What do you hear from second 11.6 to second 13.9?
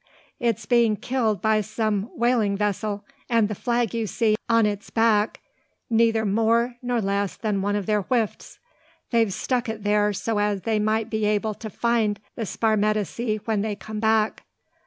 find the sparmacety when they